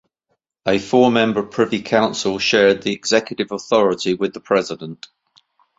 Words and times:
A 0.65 0.79
four-member 0.79 1.43
Privy 1.43 1.83
Council 1.83 2.39
shared 2.39 2.81
the 2.81 2.91
executive 2.91 3.51
authority 3.51 4.15
with 4.15 4.33
the 4.33 4.39
President. 4.39 5.07